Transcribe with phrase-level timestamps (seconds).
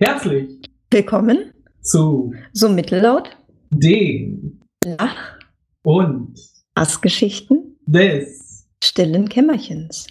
[0.00, 0.60] Herzlich
[0.92, 3.36] Willkommen zu so mittellaut
[3.70, 5.38] den Lach
[5.82, 6.38] und
[6.74, 10.06] Ass-Geschichten des stillen Kämmerchens.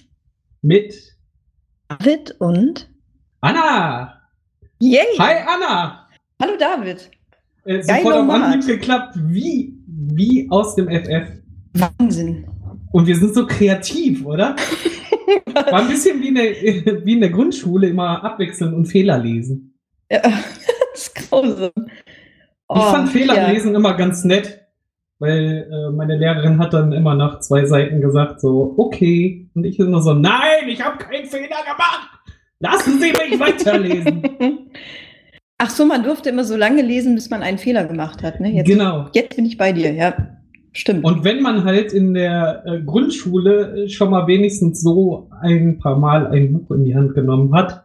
[0.62, 0.94] mit
[1.88, 2.90] David und
[3.40, 4.22] Anna.
[4.82, 5.06] Yay!
[5.20, 6.08] Hi Anna.
[6.42, 7.10] Hallo David!
[7.64, 8.30] Äh, sofort auf.
[8.30, 11.30] Anhieb geklappt, wie, wie aus dem FF.
[11.74, 12.46] Wahnsinn!
[12.92, 14.54] Und wir sind so kreativ, oder?
[15.54, 16.52] War ein bisschen wie in der,
[17.06, 19.74] wie in der Grundschule immer abwechseln und Fehler lesen.
[20.12, 20.34] Ja, das
[20.94, 21.72] ist grausam.
[21.78, 23.50] Ich fand Oh, Fehler ja.
[23.50, 24.62] lesen immer ganz nett,
[25.20, 29.50] weil äh, meine Lehrerin hat dann immer nach zwei Seiten gesagt so, okay.
[29.56, 32.10] Und ich immer so, nein, ich habe keinen Fehler gemacht.
[32.60, 34.70] Lassen Sie mich weiterlesen.
[35.60, 38.40] Ach so, man durfte immer so lange lesen, bis man einen Fehler gemacht hat.
[38.40, 38.52] Ne?
[38.52, 39.08] Jetzt, genau.
[39.14, 40.14] jetzt bin ich bei dir, ja.
[40.74, 41.06] Stimmt.
[41.06, 45.98] Und wenn man halt in der äh, Grundschule äh, schon mal wenigstens so ein paar
[45.98, 47.84] Mal ein Buch in die Hand genommen hat,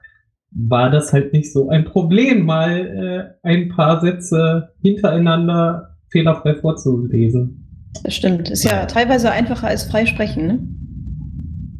[0.55, 7.89] war das halt nicht so ein Problem, mal äh, ein paar Sätze hintereinander fehlerfrei vorzulesen.
[8.05, 8.51] das stimmt.
[8.51, 10.47] Ist ja teilweise einfacher als freisprechen.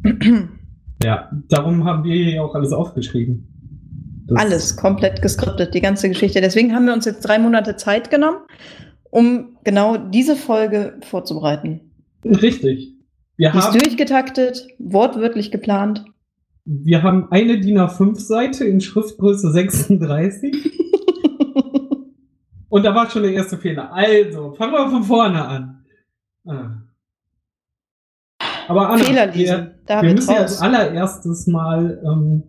[0.03, 0.49] Ne?
[1.03, 3.47] Ja, darum haben wir hier auch alles aufgeschrieben.
[4.27, 6.39] Das- Alles komplett geskriptet, die ganze Geschichte.
[6.39, 8.37] Deswegen haben wir uns jetzt drei Monate Zeit genommen,
[9.09, 11.81] um genau diese Folge vorzubereiten.
[12.23, 12.93] Richtig.
[13.35, 16.05] Wir Die ist haben, durchgetaktet, wortwörtlich geplant.
[16.65, 20.53] Wir haben eine DIN A5-Seite in Schriftgröße 36
[22.69, 23.91] und da war schon der erste Fehler.
[23.93, 25.85] Also, fangen wir von vorne an.
[26.47, 26.83] Ah.
[28.67, 29.71] Aber Anna, Fehler wir, lesen.
[29.85, 32.43] Da wir wird müssen als allererstes mal ähm,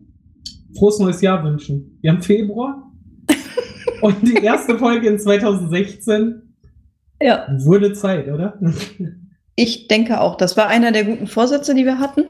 [0.76, 1.98] frohes neues Jahr wünschen.
[2.00, 2.92] Wir haben Februar
[4.00, 6.54] und die erste Folge in 2016
[7.20, 8.60] Ja, wurde Zeit, oder?
[9.56, 10.36] ich denke auch.
[10.36, 12.26] Das war einer der guten Vorsätze, die wir hatten.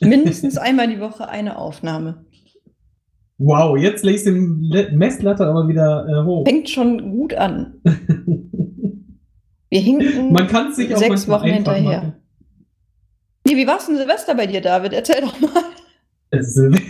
[0.00, 2.24] Mindestens einmal die Woche eine Aufnahme.
[3.38, 6.44] Wow, jetzt legst du die Le- Messlatte aber wieder äh, hoch.
[6.46, 7.74] Fängt schon gut an.
[9.70, 11.98] Wir hinken Man kann es sich auch sechs Wochen hinterher.
[11.98, 12.12] machen.
[13.46, 14.92] Nee, wie war's denn Silvester bei dir, David?
[14.92, 15.62] Erzähl doch mal.
[16.30, 16.82] Es ist-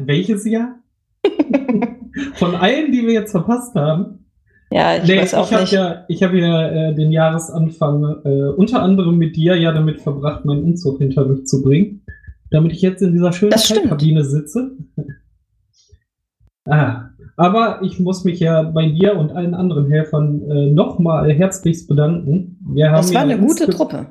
[0.00, 0.80] Welches Jahr?
[2.34, 4.25] Von allen, die wir jetzt verpasst haben.
[4.70, 5.72] Ja, ich Nee, weiß auch ich habe nicht.
[5.72, 10.44] ja, ich hab ja äh, den Jahresanfang äh, unter anderem mit dir ja damit verbracht,
[10.44, 12.02] meinen Umzug hinter mich zu bringen.
[12.50, 13.88] Damit ich jetzt in dieser schönen.
[13.88, 14.72] Kabine sitze.
[16.68, 21.88] ah, aber ich muss mich ja bei dir und allen anderen Helfern äh, nochmal herzlichst
[21.88, 22.58] bedanken.
[22.72, 24.06] Wir das war ja eine gute Truppe.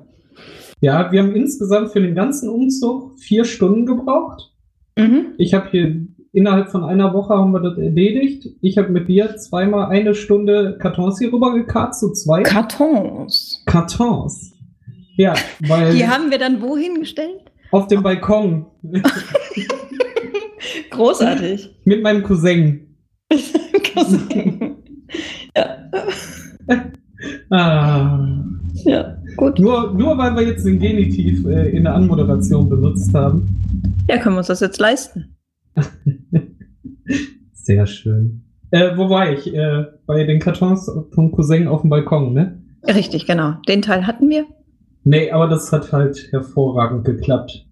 [0.81, 4.53] Ja, wir haben insgesamt für den ganzen Umzug vier Stunden gebraucht.
[4.97, 5.33] Mhm.
[5.37, 6.05] Ich habe hier
[6.35, 8.49] innerhalb von einer Woche haben wir das erledigt.
[8.61, 13.63] Ich habe mit dir zweimal eine Stunde Kartons hier rüber gekarrt, so zwei Kartons.
[13.65, 14.53] Kartons.
[15.17, 15.33] Ja,
[15.67, 17.41] weil Die haben wir dann wohin gestellt?
[17.71, 18.65] auf dem Balkon
[20.91, 21.75] Großartig.
[21.85, 22.95] mit meinem Cousin.
[25.55, 25.77] ja.
[27.49, 28.19] Ah,
[28.85, 29.59] ja, gut.
[29.59, 33.47] nur, nur weil wir jetzt den Genitiv äh, in der Anmoderation benutzt haben.
[34.09, 35.35] Ja, können wir uns das jetzt leisten.
[37.65, 38.43] Sehr schön.
[38.69, 39.51] Äh, wo war ich?
[39.51, 42.61] Äh, bei den Kartons vom Cousin auf dem Balkon, ne?
[42.85, 43.55] Richtig, genau.
[43.67, 44.45] Den Teil hatten wir.
[45.03, 47.65] Nee, aber das hat halt hervorragend geklappt.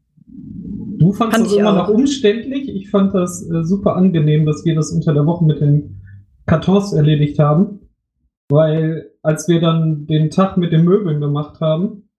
[0.97, 1.87] Du fandst Fand das immer auch.
[1.89, 2.67] noch umständlich.
[2.69, 6.01] Ich fand das äh, super angenehm, dass wir das unter der Woche mit den
[6.47, 7.81] Kartons erledigt haben.
[8.49, 12.09] Weil als wir dann den Tag mit den Möbeln gemacht haben,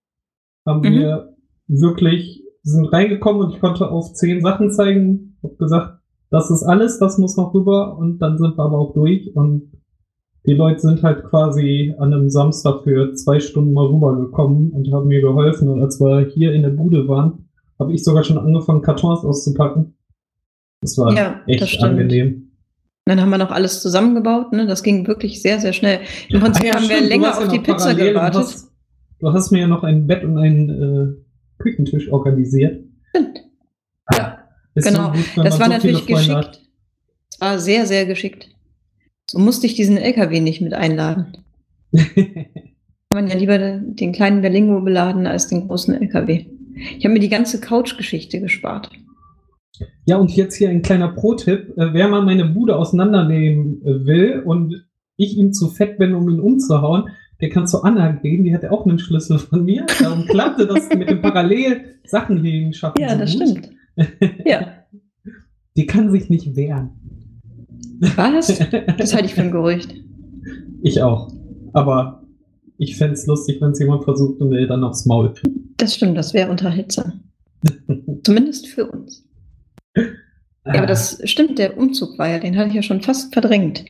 [0.65, 0.95] haben Mhm.
[0.95, 1.35] wir
[1.67, 5.39] wirklich sind reingekommen und ich konnte auf zehn Sachen zeigen.
[5.43, 5.99] Hab gesagt,
[6.35, 9.71] das ist alles, das muss noch rüber und dann sind wir aber auch durch und
[10.47, 15.07] die Leute sind halt quasi an einem Samstag für zwei Stunden mal rübergekommen und haben
[15.09, 15.69] mir geholfen.
[15.69, 19.97] Und als wir hier in der Bude waren, habe ich sogar schon angefangen, Kartons auszupacken.
[20.83, 21.85] Das war Ja, das echt stimmt.
[21.93, 22.51] angenehm.
[23.07, 24.53] Dann haben wir noch alles zusammengebaut.
[24.53, 24.67] Ne?
[24.67, 26.01] Das ging wirklich sehr, sehr schnell.
[26.29, 28.41] Im Prinzip Ah ja, haben wir stimmt, du länger warst ja auf die Pizza gewartet.
[28.41, 28.73] Hast,
[29.21, 32.85] du hast mir ja noch ein Bett und einen äh, Küchentisch organisiert.
[33.11, 33.44] Stimmt.
[34.75, 35.13] Ist Genau.
[35.13, 36.53] gut, Das war so natürlich Freunde hat.
[36.53, 36.69] geschickt.
[37.31, 38.49] Das war sehr, sehr geschickt.
[39.31, 41.39] So musste ich diesen LKW nicht mit einladen.
[41.93, 42.47] Kann
[43.13, 46.47] man ja lieber den kleinen Berlingo beladen als den großen LKW.
[46.99, 48.91] Ich habe mir die ganze Couch-Geschichte gespart.
[50.05, 51.75] Ja, und jetzt hier ein kleiner Pro-Tipp.
[51.77, 54.85] Äh, wer mal meine Bude auseinandernehmen äh, will und
[55.17, 57.09] ich ihm zu fett bin, um ihn umzuhauen,
[57.41, 58.45] der kann zu Anna gehen.
[58.45, 59.87] Die hat ja auch einen Schlüssel von mir.
[60.01, 63.01] Darum klappte das mit dem Parallel Sachen hier schaffen.
[63.01, 63.71] Ja, das stimmt.
[64.45, 64.67] Ja.
[65.77, 66.91] Die kann sich nicht wehren.
[68.17, 68.59] Was?
[68.99, 69.95] Das halte ich für ein Gerücht.
[70.83, 71.33] Ich auch.
[71.73, 72.23] Aber
[72.79, 75.57] ich fände es lustig, wenn es jemand versucht und er dann aufs Maul kriegt.
[75.79, 77.21] Das stimmt, das wäre unterhaltsam.
[78.23, 79.25] Zumindest für uns.
[79.97, 80.05] Ja,
[80.67, 83.85] aber das stimmt, der Umzug war ja, den hatte ich ja schon fast verdrängt.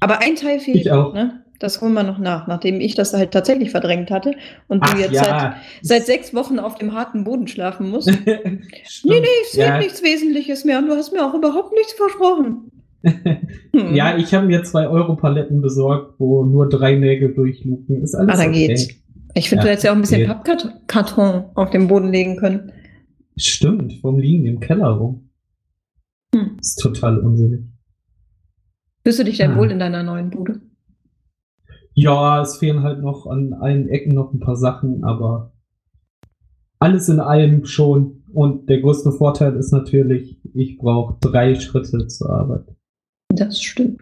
[0.00, 1.12] Aber ein Teil fehlt Ich auch.
[1.14, 1.44] ne?
[1.62, 4.32] Das holen wir noch nach, nachdem ich das halt tatsächlich verdrängt hatte
[4.66, 5.22] und du Ach jetzt ja.
[5.24, 8.08] seit, seit sechs Wochen auf dem harten Boden schlafen musst.
[8.24, 11.92] Nee, nee, es fehlt ja, nichts Wesentliches mehr und du hast mir auch überhaupt nichts
[11.92, 12.70] versprochen.
[13.74, 13.94] Hm.
[13.94, 18.02] ja, ich habe mir zwei Euro Paletten besorgt, wo nur drei Nägel durchluken.
[18.02, 18.66] Ist alles Ah, da okay.
[18.68, 18.88] geht's.
[19.34, 20.28] Ich finde, Ja, du hättest ja auch ein bisschen geht.
[20.28, 22.70] Pappkarton auf den Boden legen können.
[23.36, 25.30] Stimmt, vom Liegen im Keller rum.
[26.34, 26.58] Hm.
[26.60, 27.60] Ist total unsinnig.
[29.04, 29.56] Fühlst du dich denn Ah.
[29.56, 30.60] wohl in deiner neuen Bude?
[31.94, 35.52] Ja, es fehlen halt noch an allen Ecken noch ein paar Sachen, aber
[36.78, 38.24] alles in allem schon.
[38.32, 42.64] Und der größte Vorteil ist natürlich, ich brauche drei Schritte zur Arbeit.
[43.28, 44.00] Das stimmt.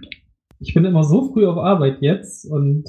[0.60, 2.84] Ich bin immer so früh auf Arbeit jetzt und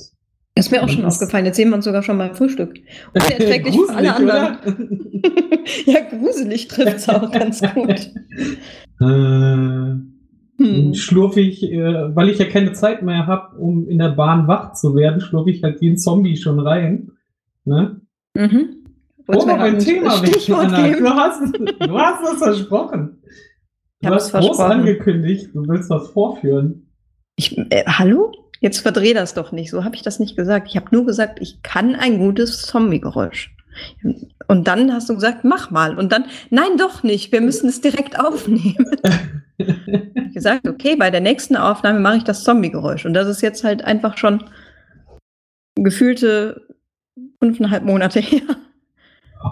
[0.56, 1.45] Das ist mir auch schon aufgefallen.
[1.45, 2.74] Jetzt sehen wir uns sogar schon beim Frühstück.
[3.13, 5.21] Unerträglich für alle anderen.
[5.86, 7.89] ja, gruselig trifft es auch ganz gut.
[9.01, 10.10] äh,
[10.61, 10.93] Hm.
[10.93, 14.95] schlurfig, äh, weil ich ja keine Zeit mehr habe, um in der Bahn wach zu
[14.95, 17.11] werden, schlurf ich halt wie ein Zombie schon rein.
[17.65, 18.01] Ne?
[18.33, 18.77] Mhm.
[19.19, 21.03] Oh, Wolltest mir mein ein Thema Stichwort geben?
[21.03, 23.21] Du hast, du hast das versprochen.
[23.99, 26.91] Ich Du hast groß angekündigt, du willst was vorführen.
[27.35, 28.31] Ich, äh, hallo?
[28.59, 29.71] Jetzt verdreh das doch nicht.
[29.71, 30.67] So habe ich das nicht gesagt.
[30.69, 33.55] Ich habe nur gesagt, ich kann ein gutes Zombie-Geräusch.
[34.47, 35.97] Und dann hast du gesagt, mach mal.
[35.97, 37.31] Und dann, nein, doch nicht.
[37.31, 38.85] Wir müssen es direkt aufnehmen.
[40.27, 43.05] Ich gesagt, okay, bei der nächsten Aufnahme mache ich das Zombie-Geräusch.
[43.05, 44.43] Und das ist jetzt halt einfach schon
[45.75, 46.67] gefühlte
[47.39, 48.41] fünfeinhalb Monate her.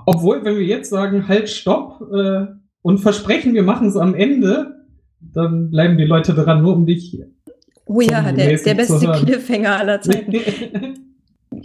[0.06, 2.45] Obwohl, wenn wir jetzt sagen, halt, stopp äh,
[2.81, 4.85] und versprechen, wir machen es am Ende,
[5.19, 7.19] dann bleiben die Leute dran, nur um dich.
[7.85, 9.12] Oh ja, der, der beste.
[9.23, 10.31] Cliffhanger aller Zeiten.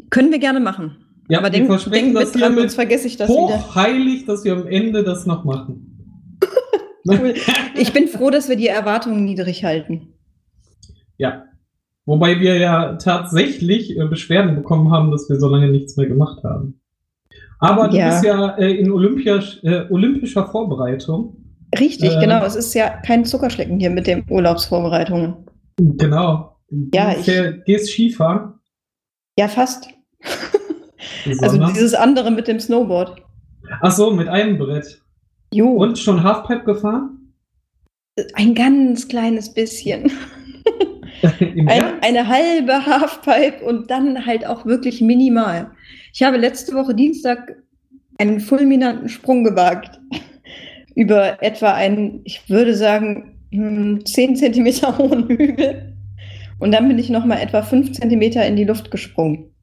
[0.08, 0.96] Können wir gerne machen.
[1.28, 3.38] ja, Aber wir denk, versprechen denk das mit dran, sonst vergesse ich das wieder.
[3.38, 5.93] hochheilig, dass wir am Ende das noch machen.
[7.06, 7.34] Cool.
[7.76, 10.14] Ich bin froh, dass wir die Erwartungen niedrig halten.
[11.18, 11.44] Ja.
[12.06, 16.42] Wobei wir ja tatsächlich äh, Beschwerden bekommen haben, dass wir so lange nichts mehr gemacht
[16.44, 16.80] haben.
[17.58, 18.08] Aber du Ja.
[18.10, 21.36] bist ja äh, in Olympia, äh, olympischer Vorbereitung.
[21.78, 22.20] Richtig, Äh.
[22.20, 22.44] genau.
[22.44, 25.34] Es ist ja kein Zuckerschlecken hier mit den Urlaubsvorbereitungen.
[25.78, 26.56] Genau.
[26.94, 28.54] Ja, du ich- fähr- gehst Skifahren.
[29.38, 29.88] Ja, fast.
[31.40, 33.22] Also dieses andere mit dem Snowboard.
[33.80, 35.00] Ach so, mit einem Brett.
[35.52, 37.24] Jo, Und schon Halfpipe gefahren?
[38.34, 40.10] ein ganz kleines bisschen.
[41.22, 45.70] Ein, eine halbe Halfpipe und dann halt auch wirklich minimal.
[46.12, 47.62] Ich habe letzte Woche Dienstag
[48.18, 50.00] einen fulminanten Sprung gewagt.
[50.94, 55.94] Über etwa einen, ich würde sagen, hm, 10 Zentimeter hohen Hügel.
[56.58, 59.53] Und dann bin ich nochmal etwa 5 Zentimeter in die Luft gesprungen.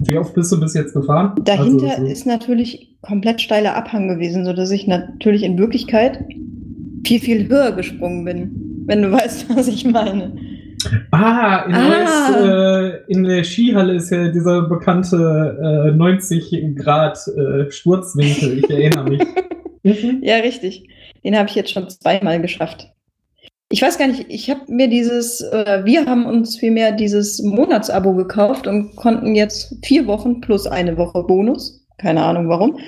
[0.00, 1.34] Wie oft bist du bis jetzt gefahren?
[1.44, 6.24] Dahinter Also so- ist natürlich komplett steiler Abhang gewesen, sodass ich natürlich in Wirklichkeit
[7.06, 8.82] viel, viel höher gesprungen bin.
[8.86, 10.32] Wenn du weißt, was ich meine.
[11.10, 11.88] Ah, in, Ah.
[11.88, 18.58] Neuss, äh, in der Skihalle ist ja dieser bekannte äh, 90 Grad äh, Sturzwinkel.
[18.60, 19.22] Ich erinnere mich.
[19.82, 20.20] Mhm.
[20.22, 20.86] Ja, richtig.
[21.24, 22.92] Den habe ich jetzt schon zweimal geschafft.
[23.72, 28.14] Ich weiß gar nicht, ich habe mir dieses, äh, wir haben uns vielmehr dieses Monatsabo
[28.14, 32.78] gekauft und konnten jetzt vier Wochen plus eine Woche Bonus, keine Ahnung warum,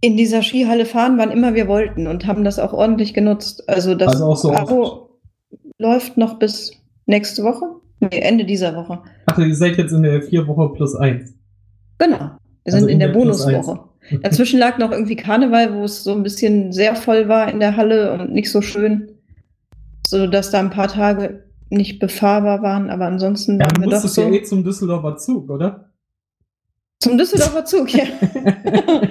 [0.00, 3.68] in dieser Skihalle fahren, wann immer wir wollten und haben das auch ordentlich genutzt.
[3.68, 5.20] Also das Also so Abo
[5.76, 6.72] läuft noch bis
[7.04, 7.66] nächste Woche,
[8.00, 9.00] nee, Ende dieser Woche.
[9.26, 11.34] Ach, ihr seid jetzt in der vier Woche plus eins.
[11.98, 12.16] Genau.
[12.18, 13.80] Wir Also sind in in der der Bonuswoche.
[14.22, 17.76] Dazwischen lag noch irgendwie Karneval, wo es so ein bisschen sehr voll war in der
[17.76, 19.11] Halle und nicht so schön,
[20.12, 23.88] so dass da ein paar Tage nicht befahrbar waren, aber ansonsten Ja, waren du wir
[23.88, 25.88] doch so ja eh zum Düsseldorfer Zug, oder?
[27.00, 27.92] zum Düsseldorfer Zug.
[27.92, 28.04] Ja.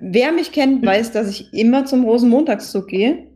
[0.00, 3.28] Wer mich kennt, weiß, dass ich immer zum Rosenmontagszug gehe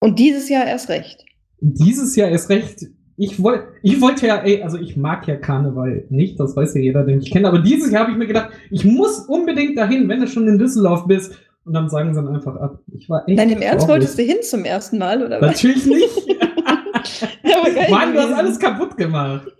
[0.00, 1.24] und dieses Jahr erst recht.
[1.60, 2.86] Dieses Jahr erst recht.
[3.16, 6.80] Ich, wollt, ich wollte ja, ey, also ich mag ja Karneval nicht, das weiß ja
[6.80, 10.08] jeder, den ich kenne, aber dieses Jahr habe ich mir gedacht, ich muss unbedingt dahin,
[10.08, 11.34] wenn du schon in Düsseldorf bist.
[11.64, 12.80] Und dann sagen sie dann einfach ab.
[12.92, 15.52] Ich war echt Nein, im Ernst wolltest du hin zum ersten Mal, oder was?
[15.52, 16.28] Natürlich nicht.
[17.90, 19.46] Mann, du hast alles kaputt gemacht.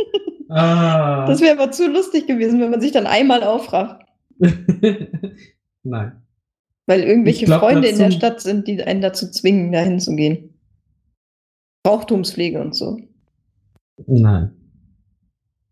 [0.52, 1.26] Ah.
[1.28, 4.04] Das wäre aber zu lustig gewesen, wenn man sich dann einmal aufrafft.
[5.84, 6.22] Nein.
[6.86, 10.58] Weil irgendwelche glaub, Freunde in der Stadt sind, die einen dazu zwingen, dahin zu gehen.
[11.84, 12.98] Brauchtumspflege und so.
[14.08, 14.50] Nein.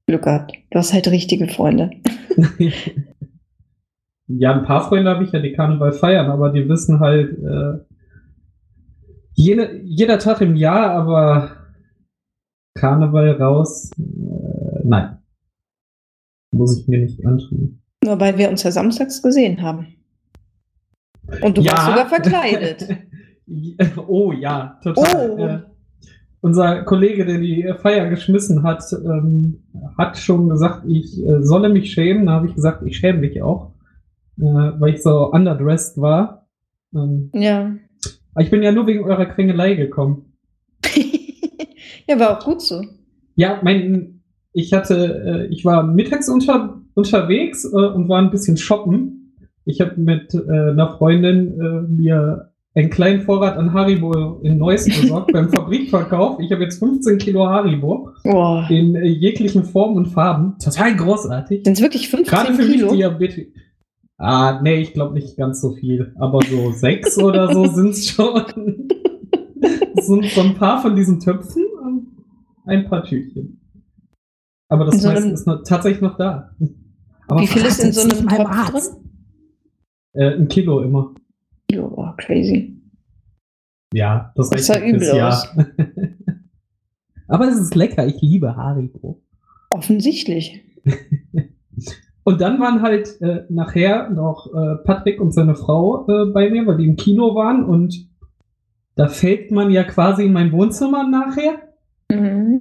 [0.06, 0.52] Glück gehabt.
[0.70, 1.90] Du hast halt richtige Freunde.
[4.28, 7.78] Ja, ein paar Freunde habe ich ja, die Karneval feiern, aber die wissen halt, äh,
[9.32, 11.52] jede, jeder Tag im Jahr, aber
[12.75, 15.18] Karneval raus, äh, nein.
[16.50, 17.80] Muss ich mir nicht antun.
[18.04, 19.87] Nur weil wir uns ja samstags gesehen haben.
[21.42, 22.88] Und du warst sogar verkleidet.
[24.06, 25.30] Oh ja, total.
[25.30, 25.47] Oh.
[25.47, 25.61] Äh,
[26.42, 29.62] unser Kollege, der die Feier geschmissen hat, ähm,
[29.97, 32.26] hat schon gesagt, ich äh, solle mich schämen.
[32.26, 33.73] Da habe ich gesagt, ich schäme mich auch,
[34.38, 34.45] äh,
[34.80, 36.47] weil ich so underdressed war.
[36.95, 37.75] Ähm, Ja.
[38.35, 40.33] aber ich bin ja nur wegen eurer Quengelei gekommen.
[42.09, 42.83] ja, war auch gut so.
[43.35, 48.57] Ja, mein, ich hatte, äh, ich war mittags unter, unterwegs äh, und war ein bisschen
[48.57, 49.37] shoppen.
[49.64, 50.38] Ich habe mit äh,
[50.71, 56.38] einer Freundin mir einen kleinen Vorrat an Haribo in Neuss besorgt beim Fabrikverkauf.
[56.40, 58.66] Ich habe jetzt 15 Kilo Haribo Boah.
[58.71, 60.54] in jeglichen Formen und Farben.
[60.62, 61.62] Total großartig.
[61.64, 62.87] Sind es wirklich 15 Gerade für Kilo?
[62.87, 63.47] mich Diabetes.
[64.18, 66.12] Ah, nee, ich glaube nicht ganz so viel.
[66.18, 68.88] Aber so sechs oder so sind's schon.
[69.94, 72.08] Das sind so ein paar von diesen Töpfen und
[72.66, 73.60] ein paar Tütchen.
[74.68, 76.54] Aber das so meiste ist noch, tatsächlich noch da.
[77.28, 78.96] Aber Wie viel ist in so einem Topf Arzt.
[80.14, 81.14] Äh, ein Kilo immer.
[81.68, 82.80] Kilo, boah, crazy.
[83.94, 85.48] Ja, das Das reicht sah übel aus.
[87.28, 88.06] Aber es ist lecker.
[88.06, 89.22] Ich liebe Haribo.
[89.70, 90.64] Offensichtlich.
[92.28, 96.66] Und dann waren halt äh, nachher noch äh, Patrick und seine Frau äh, bei mir,
[96.66, 98.06] weil die im Kino waren und
[98.97, 101.54] da fällt man ja quasi in mein Wohnzimmer nachher.
[102.12, 102.61] Mhm.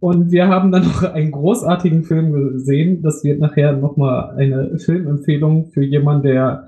[0.00, 3.00] Und wir haben dann noch einen großartigen Film gesehen.
[3.02, 6.66] Das wird nachher nochmal eine Filmempfehlung für jemanden, der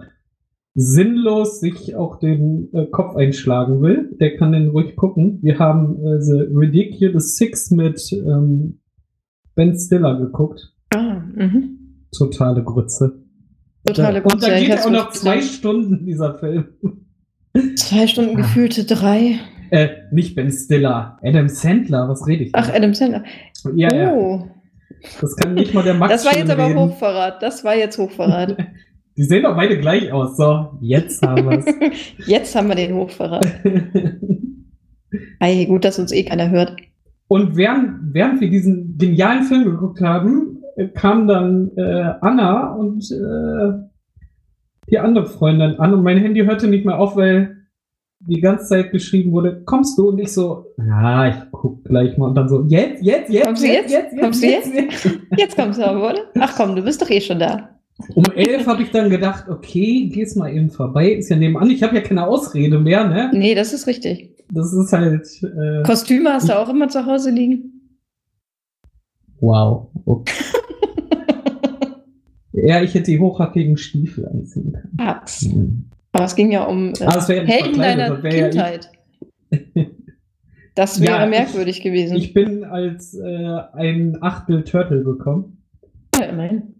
[0.76, 4.16] sinnlos sich auch den äh, Kopf einschlagen will.
[4.20, 5.40] Der kann den ruhig gucken.
[5.42, 8.78] Wir haben äh, The Ridiculous Six mit ähm,
[9.56, 10.72] Ben Stiller geguckt.
[10.90, 11.79] Ah, mhm.
[12.16, 13.22] Totale Grütze.
[13.86, 15.40] Totale Und da Grütze, ich geht auch noch zwei.
[15.40, 16.68] Stunden, dieser Film.
[17.76, 19.40] Zwei Stunden gefühlte drei.
[19.70, 22.50] Äh, nicht Ben Stiller, Adam Sandler, was rede ich?
[22.54, 22.72] Ach?
[22.72, 23.24] Adam Sandler.
[23.74, 24.48] ja, ja, Oh,
[25.20, 26.78] das kann nicht mal der Max das war jetzt aber reden.
[26.78, 27.42] Hochverrat.
[27.42, 28.56] Das war jetzt Hochverrat.
[29.16, 30.36] Die sehen doch beide gleich aus.
[30.36, 31.64] So, jetzt haben wir's.
[32.26, 33.46] jetzt haben wir den Hochverrat.
[35.40, 36.76] Ei, gut, dass uns eh keiner hört.
[37.28, 43.72] Und während, während wir diesen genialen Film geguckt haben, kam dann äh, Anna und äh,
[44.90, 47.56] die andere Freundin an und mein Handy hörte nicht mehr auf, weil
[48.20, 50.08] die ganze Zeit geschrieben wurde, kommst du?
[50.10, 52.28] Und ich so, ja, ich guck gleich mal.
[52.28, 54.12] Und dann so, jetzt, jetzt, jetzt, Kommst du jetzt, jetzt?
[54.12, 55.18] jetzt, Kommst du jetzt, jetzt.
[55.36, 56.20] Jetzt kommst du aber, oder?
[56.38, 57.70] Ach komm, du bist doch eh schon da.
[58.14, 61.12] Um elf habe ich dann gedacht, okay, geh's mal eben vorbei.
[61.12, 61.70] Ist ja nebenan.
[61.70, 63.30] Ich habe ja keine Ausrede mehr, ne?
[63.32, 64.36] Nee, das ist richtig.
[64.52, 67.76] Das ist halt, äh, Kostüme hast du auch immer zu Hause liegen?
[69.40, 69.88] wow.
[70.04, 70.34] Okay.
[72.52, 74.98] Ja, ich hätte die hochhackigen Stiefel anziehen können.
[74.98, 75.42] Axt.
[75.52, 75.88] Hm.
[76.12, 78.50] Aber es ging ja um äh, Ah, Helden deiner wär ja ich.
[78.50, 78.90] Kindheit.
[80.74, 82.16] Das wäre Ja, ich- merkwürdig gewesen.
[82.16, 85.62] Ich bin als äh, ein Achtel Turtle gekommen.
[86.18, 86.74] ja, immerhin.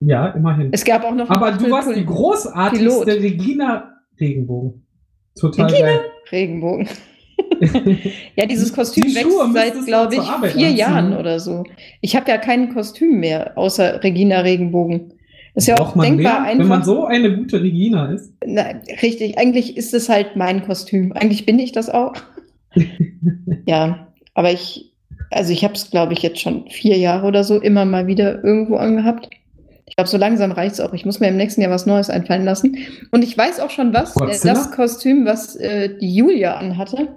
[0.00, 0.68] Ja, immerhin.
[0.72, 3.06] Es gab auch noch Aber du warst die großartigste Pilot.
[3.22, 4.86] Regina Regenbogen.
[5.34, 5.86] Total Regina?
[5.88, 6.00] geil.
[6.30, 6.88] Regenbogen.
[8.36, 10.76] Ja, dieses Kostüm Die wächst seit, glaube ich, Arbeit vier anziehen.
[10.76, 11.64] Jahren oder so.
[12.00, 15.12] Ich habe ja kein Kostüm mehr, außer Regina Regenbogen.
[15.54, 16.58] Ist ja auch Braucht man denkbar mehr, einfach.
[16.58, 18.32] Wenn man so eine gute Regina ist.
[18.44, 18.64] Na,
[19.02, 21.12] richtig, eigentlich ist es halt mein Kostüm.
[21.12, 22.14] Eigentlich bin ich das auch.
[23.66, 24.92] ja, aber ich,
[25.30, 28.42] also ich habe es, glaube ich, jetzt schon vier Jahre oder so immer mal wieder
[28.42, 29.28] irgendwo angehabt.
[29.86, 30.92] Ich glaube, so langsam reicht es auch.
[30.92, 32.76] Ich muss mir im nächsten Jahr was Neues einfallen lassen.
[33.12, 34.16] Und ich weiß auch schon was.
[34.16, 34.54] Äh, Godzilla?
[34.54, 37.08] das Kostüm, was äh, die Julia anhatte,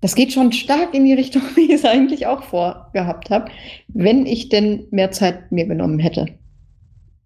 [0.00, 3.50] das geht schon stark in die Richtung, wie ich es eigentlich auch vorgehabt habe,
[3.88, 6.26] wenn ich denn mehr Zeit mir genommen hätte.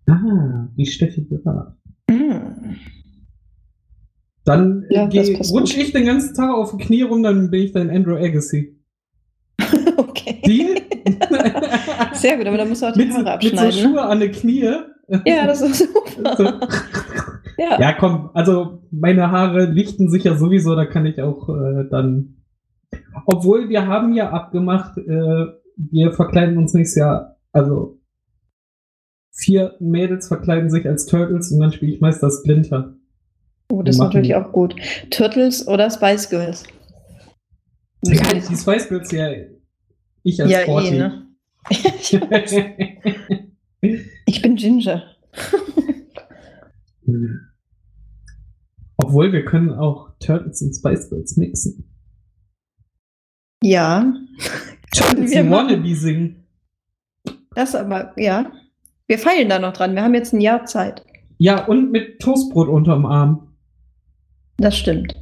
[0.08, 1.74] Ah, die Steffi Graf.
[2.10, 2.74] Mm.
[4.44, 5.84] Dann äh, Ja, das geh- passt rutsch gut.
[5.84, 8.76] ich den ganzen Tag auf die Knie rum, dann bin ich dein Andrew Agassi.
[9.96, 10.40] Okay.
[10.44, 10.76] Deal?
[12.14, 13.66] Sehr gut, aber da musst du auch die mit, Haare mit so abschneiden.
[13.66, 13.72] ne?
[13.90, 14.70] Schuhe an die Knie.
[15.26, 16.36] Ja, das ist super.
[16.36, 16.44] So.
[17.58, 17.78] Ja.
[17.80, 22.39] Ja, komm, also meine Haare lichten sich ja sowieso, da kann ich auch äh, dann.
[23.26, 28.00] Obwohl wir haben ja abgemacht, äh, wir verkleiden uns nächstes Jahr, also
[29.32, 32.94] vier Mädels verkleiden sich als Turtles und dann spiele ich meist das Splinter.
[33.70, 34.74] Oh, das ist natürlich auch gut.
[35.10, 36.64] Turtles oder Spice Girls?
[38.02, 38.16] Die
[38.56, 39.30] Spice Girls ja
[40.22, 40.88] ich als Ja, Sporty.
[40.88, 41.26] eh, ne?
[44.26, 45.02] Ich bin Ginger.
[48.96, 51.89] Obwohl wir können auch Turtles und Spice Girls mixen.
[53.62, 54.12] Ja.
[55.10, 55.50] Und machen.
[55.50, 56.36] Wannabe singen.
[57.54, 58.50] Das aber, ja.
[59.06, 59.94] Wir feilen da noch dran.
[59.94, 61.04] Wir haben jetzt ein Jahr Zeit.
[61.38, 63.48] Ja, und mit Toastbrot unterm Arm.
[64.58, 65.14] Das stimmt.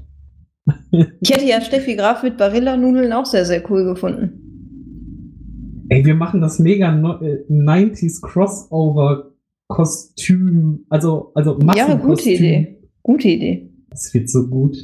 [1.20, 5.86] Ich hätte ja Steffi Graf mit Barilla-Nudeln auch sehr, sehr cool gefunden.
[5.88, 9.32] Ey, wir machen das mega no äh, 90s Crossover
[9.68, 12.08] Kostüm, also also Ja, Massenkostüm.
[12.08, 12.78] gute Idee.
[13.02, 13.70] Gute Idee.
[13.88, 14.76] Das wird so gut.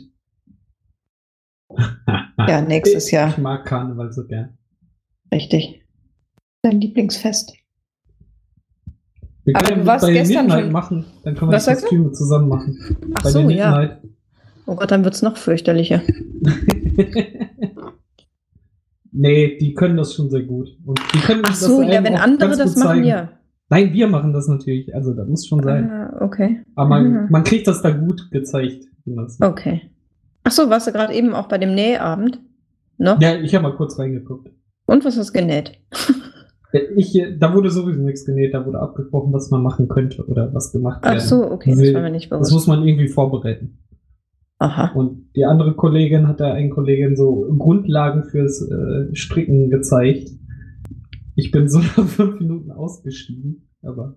[2.38, 3.28] Ja, nächstes ich, Jahr.
[3.30, 4.56] Ich mag Karneval so gern.
[5.32, 5.82] Richtig.
[6.62, 7.52] Dein Lieblingsfest.
[9.44, 11.66] Wir Aber können du ja warst bei gestern Midnight schon- machen, dann können wir Was
[11.66, 11.72] die?
[11.74, 12.78] Kostüme zusammen machen.
[13.14, 13.98] Ach bei so, ja.
[14.66, 16.00] Oh Gott, dann wird's noch fürchterlicher.
[19.12, 20.70] nee, die können das schon sehr gut.
[20.84, 23.04] Und die können Ach das so, ja, einem wenn andere das machen, zeigen.
[23.04, 23.32] ja.
[23.68, 24.94] Nein, wir machen das natürlich.
[24.94, 25.90] Also, das muss schon sein.
[25.90, 26.62] Ah, okay.
[26.74, 27.26] Aber man, Mhm.
[27.30, 28.84] man kriegt das da gut gezeigt.
[29.40, 29.90] Okay.
[30.44, 32.40] Ach so, warst du gerade eben auch bei dem Nähabend?
[32.98, 33.20] Noch?
[33.20, 34.50] Ja, ich habe mal kurz reingeguckt.
[34.86, 35.72] Und was hast du genäht?
[36.96, 40.72] Ich, da wurde sowieso nichts genäht, da wurde abgesprochen, was man machen könnte oder was
[40.72, 41.20] gemacht Ach werden.
[41.24, 42.52] so, okay, das war mir nicht Das bewusst.
[42.52, 43.78] muss man irgendwie vorbereiten.
[44.58, 44.90] Aha.
[44.92, 50.30] Und die andere Kollegin hat da einen Kollegin so Grundlagen fürs äh, Stricken gezeigt.
[51.36, 54.16] Ich bin so nach fünf Minuten ausgestiegen, aber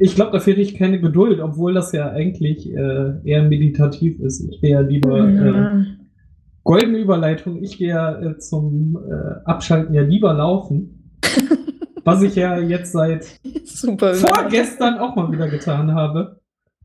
[0.00, 4.40] ich glaube, da fehlt ich keine Geduld, obwohl das ja eigentlich äh, eher meditativ ist.
[4.50, 5.84] Ich gehe ja lieber äh, Ja.
[6.64, 7.62] goldene Überleitung.
[7.62, 11.18] Ich gehe ja äh, zum äh, Abschalten ja lieber laufen,
[12.04, 13.26] was ich ja jetzt seit
[13.64, 14.14] Super.
[14.14, 16.40] vorgestern auch mal wieder getan habe,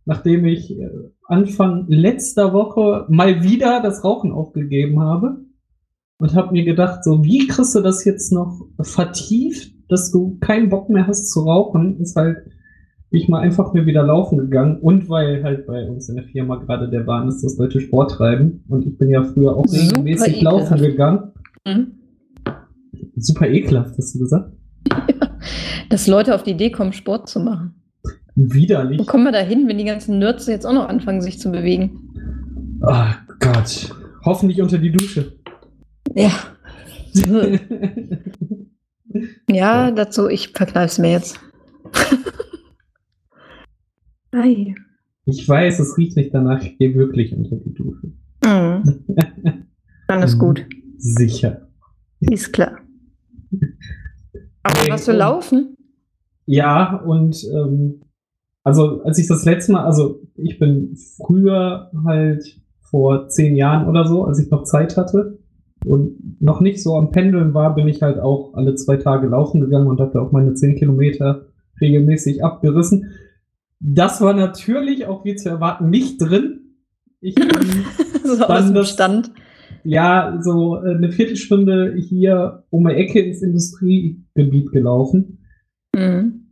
[0.06, 0.90] nachdem ich äh,
[1.28, 5.38] Anfang letzter Woche mal wieder das Rauchen aufgegeben habe
[6.20, 10.70] und habe mir gedacht, so wie kriegst du das jetzt noch vertieft, dass du keinen
[10.70, 12.38] Bock mehr hast zu rauchen, ist halt
[13.16, 16.58] ich mal einfach mir wieder laufen gegangen und weil halt bei uns in der Firma
[16.58, 19.82] gerade der Bahn ist, das Leute Sport treiben und ich bin ja früher auch Super
[19.82, 20.84] regelmäßig laufen ekelhaft.
[20.84, 21.32] gegangen.
[21.66, 21.92] Mhm.
[23.16, 24.52] Super ekelhaft, hast du gesagt?
[25.90, 27.76] Dass Leute auf die Idee kommen, Sport zu machen.
[28.36, 29.00] Widerlich.
[29.00, 31.52] Wo kommen wir da hin, wenn die ganzen Nerds jetzt auch noch anfangen, sich zu
[31.52, 32.02] bewegen?
[32.82, 33.96] Oh Gott.
[34.26, 35.34] Hoffentlich unter die Dusche.
[36.14, 36.32] Ja.
[39.50, 41.40] Ja, dazu, ich verkneif's mir jetzt.
[44.32, 44.76] Ei.
[45.26, 46.62] Ich weiß, es riecht nicht danach.
[46.64, 48.12] Ich gehe wirklich unter die Dusche.
[48.44, 49.04] Mhm.
[50.08, 50.66] Dann ist gut.
[50.98, 51.68] Sicher.
[52.20, 52.78] Ist klar.
[54.64, 55.78] Aber du und- laufen?
[56.48, 58.02] Ja, und ähm,
[58.64, 64.06] also als ich das letzte Mal, also ich bin früher halt vor zehn Jahren oder
[64.08, 65.40] so, als ich noch Zeit hatte
[65.86, 69.62] und noch nicht so am Pendeln war, bin ich halt auch alle zwei Tage laufen
[69.62, 71.46] gegangen und habe auch meine zehn Kilometer
[71.82, 73.12] regelmäßig abgerissen.
[73.80, 76.62] Das war natürlich auch wie zu erwarten nicht drin.
[77.22, 77.48] Ich bin
[78.24, 79.32] So Dann aus dem das- Stand.
[79.84, 85.40] ja, so äh, eine Viertelstunde hier um die Ecke ins Industriegebiet gelaufen.
[85.96, 86.52] Mhm.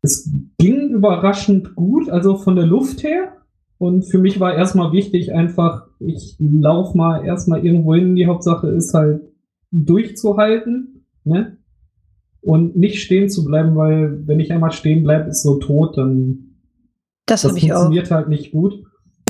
[0.00, 3.36] Es ging überraschend gut, also von der Luft her.
[3.78, 8.14] Und für mich war erstmal wichtig, einfach, ich lauf mal erstmal irgendwo hin.
[8.16, 9.22] Die Hauptsache ist halt
[9.70, 11.58] durchzuhalten, ne?
[12.40, 16.56] Und nicht stehen zu bleiben, weil wenn ich einmal stehen bleibe, ist so tot, dann
[17.26, 18.74] Das das funktioniert halt nicht gut.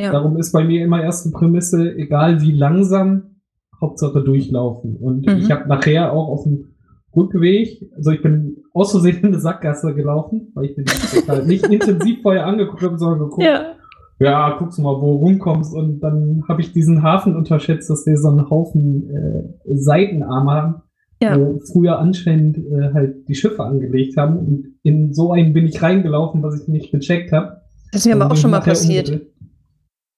[0.00, 0.12] Ja.
[0.12, 3.36] Darum ist bei mir immer erste Prämisse, egal wie langsam,
[3.80, 4.96] Hauptsache durchlaufen.
[4.96, 5.36] Und Mhm.
[5.36, 6.68] ich habe nachher auch auf dem
[7.14, 10.86] Rückweg, also ich bin aus Versehen in eine Sackgasse gelaufen, weil ich bin
[11.28, 13.74] halt nicht intensiv vorher angeguckt habe, sondern geguckt, ja.
[14.22, 14.56] Ja.
[14.58, 15.74] guckst du mal, wo du rumkommst.
[15.74, 20.74] Und dann habe ich diesen Hafen unterschätzt, dass wir so einen Haufen äh, Seitenarme haben,
[21.22, 21.38] Ja.
[21.38, 24.38] wo früher anscheinend äh, halt die Schiffe angelegt haben.
[24.38, 27.60] Und in so einen bin ich reingelaufen, was ich nicht gecheckt habe.
[27.92, 29.08] Das ist mir aber auch schon mal passiert.
[29.08, 29.32] umgedreht.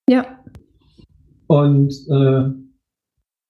[0.09, 0.27] Ja.
[1.47, 2.51] Und äh,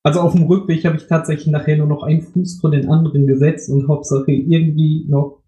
[0.02, 3.26] also auf dem Rückweg habe ich tatsächlich nachher nur noch einen Fuß vor den anderen
[3.26, 5.42] gesetzt und Hauptsache irgendwie noch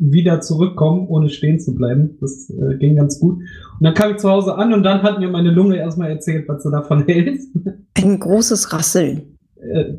[0.00, 2.16] wieder zurückkommen, ohne stehen zu bleiben.
[2.20, 3.36] Das äh, ging ganz gut.
[3.36, 3.46] Und
[3.80, 6.62] dann kam ich zu Hause an und dann hat mir meine Lunge erstmal erzählt, was
[6.62, 7.40] sie davon hält.
[7.96, 9.36] Ein großes Rasseln.
[9.56, 9.94] äh,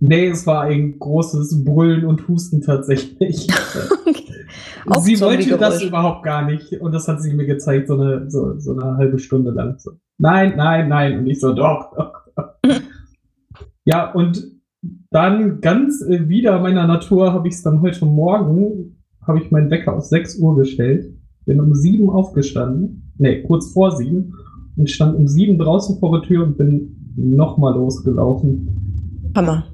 [0.00, 3.46] nee, es war ein großes Brüllen und Husten tatsächlich.
[4.86, 8.30] Auch sie wollte das überhaupt gar nicht und das hat sie mir gezeigt, so eine,
[8.30, 9.78] so, so eine halbe Stunde lang.
[9.78, 11.18] So, nein, nein, nein.
[11.18, 12.52] Und ich so, doch, doch, doch.
[13.84, 14.56] ja, und
[15.10, 18.95] dann ganz äh, wieder meiner Natur habe ich es dann heute Morgen,
[19.26, 21.12] habe ich meinen Wecker auf 6 Uhr gestellt,
[21.44, 24.32] bin um 7 aufgestanden, nee, kurz vor 7
[24.76, 29.64] und stand um 7 draußen vor der Tür und bin nochmal losgelaufen Hammer.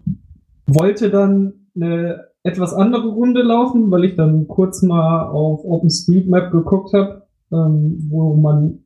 [0.67, 6.93] wollte dann eine etwas andere Runde laufen, weil ich dann kurz mal auf OpenStreetMap geguckt
[6.93, 8.81] habe, ähm, wo man,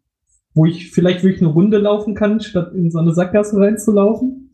[0.55, 4.46] wo ich vielleicht wirklich eine Runde laufen kann, statt in so eine Sackgasse reinzulaufen.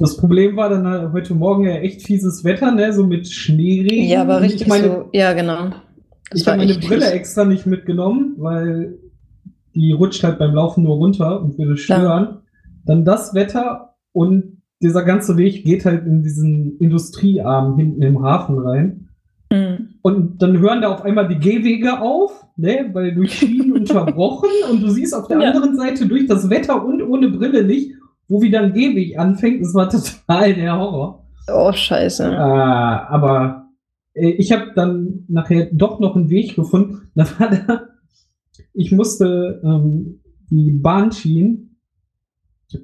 [0.00, 4.08] Das Problem war dann halt heute Morgen ja echt fieses Wetter, ne, so mit Schneeregen.
[4.08, 5.08] Ja, aber richtig ich meine, so.
[5.12, 5.70] Ja, genau.
[6.30, 7.10] Das ich habe meine Brille fies.
[7.10, 8.98] extra nicht mitgenommen, weil
[9.74, 12.38] die rutscht halt beim Laufen nur runter und würde stören.
[12.86, 18.58] Dann das Wetter und dieser ganze Weg geht halt in diesen Industriearm hinten im Hafen
[18.58, 19.08] rein.
[19.52, 19.88] Mhm.
[20.02, 24.82] Und dann hören da auf einmal die Gehwege auf, ne, weil durch Schienen unterbrochen und
[24.82, 25.50] du siehst auf der Ja.
[25.50, 27.92] anderen Seite durch das Wetter und ohne Brille nicht,
[28.30, 31.26] wo wieder ein Gehweg anfängt, das war total der Horror.
[31.52, 32.24] Oh, scheiße.
[32.24, 33.66] Äh, aber
[34.14, 37.02] äh, ich habe dann nachher doch noch einen Weg gefunden.
[37.14, 37.82] Da war da,
[38.72, 41.76] ich musste ähm, die Bahnschienen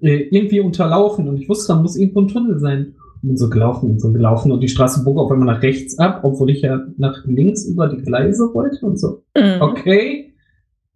[0.01, 2.97] äh, irgendwie unterlaufen und ich wusste, da muss irgendwo ein Tunnel sein.
[3.23, 6.21] Und so gelaufen und so gelaufen und die Straße bog auf einmal nach rechts ab,
[6.23, 9.23] obwohl ich ja nach links über die Gleise wollte und so.
[9.35, 9.61] Mhm.
[9.61, 10.35] Okay,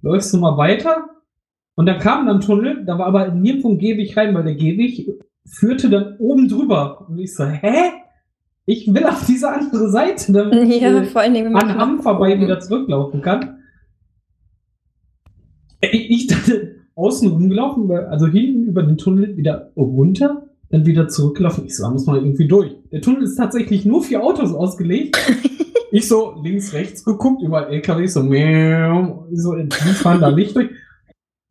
[0.02, 1.08] läufst du mal weiter?
[1.74, 4.54] Und da kam dann ein Tunnel, da war aber nirgendwo ein Gehweg rein, weil der
[4.54, 5.08] Gehweg
[5.46, 7.06] führte dann oben drüber.
[7.08, 7.92] Und ich so, hä?
[8.66, 12.02] Ich will auf diese andere Seite, damit ich Ja, äh, vor allen Dingen, an Hamm
[12.02, 13.58] vorbei wieder zurücklaufen kann.
[15.80, 21.64] Ich, ich dachte, außen rumgelaufen, also hinten über den Tunnel wieder runter, dann wieder zurückgelaufen.
[21.64, 22.76] Ich so, da muss man irgendwie durch.
[22.92, 25.16] Der Tunnel ist tatsächlich nur für Autos ausgelegt.
[25.90, 30.68] ich so links, rechts geguckt, über LKW, so, miau, so, die fahren da nicht durch.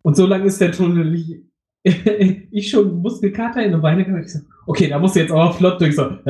[0.01, 1.43] Und so lang ist der Tunnel nicht.
[2.51, 4.01] ich schon Muskelkater in den Beine.
[4.21, 5.95] Ich so, okay, da muss jetzt aber flott durch.
[5.95, 6.03] So.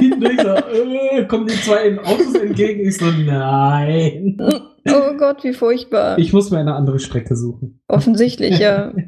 [0.00, 2.88] Hinten durch so, äh, kommen die zwei Autos entgegen.
[2.88, 4.38] Ich so, nein.
[4.40, 6.18] Oh Gott, wie furchtbar.
[6.18, 7.80] Ich muss mir eine andere Strecke suchen.
[7.88, 8.92] Offensichtlich, ja.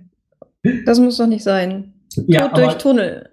[0.87, 1.92] Das muss doch nicht sein.
[2.27, 3.29] Ja, Tod durch Tunnel.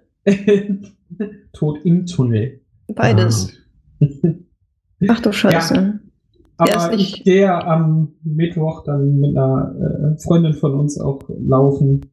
[1.54, 2.60] Tod im Tunnel.
[2.88, 3.54] Beides.
[5.08, 5.74] Ach du Scheiße.
[5.74, 6.00] Der
[6.62, 12.12] Aber ich gehe am Mittwoch dann mit einer äh, Freundin von uns auch laufen.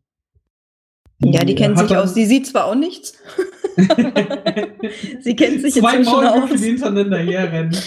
[1.21, 2.13] Ja, die kennt sich aus.
[2.13, 3.13] Sie sieht zwar auch nichts.
[5.21, 6.61] Sie kennt sich Zwei inzwischen Maulwürfe, aus.
[6.61, 7.75] die hintereinander herrennen.